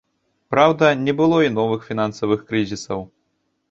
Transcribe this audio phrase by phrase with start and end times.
[0.53, 3.11] Праўда, не было і новых фінансавых крызісаў.